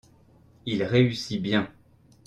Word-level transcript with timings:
Il 0.65 0.81
réussit 0.81 1.39
bien. 1.43 1.71